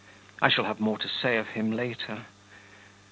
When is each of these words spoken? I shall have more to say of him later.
I 0.41 0.49
shall 0.49 0.63
have 0.63 0.79
more 0.79 0.97
to 0.97 1.07
say 1.07 1.37
of 1.37 1.49
him 1.49 1.71
later. 1.71 2.25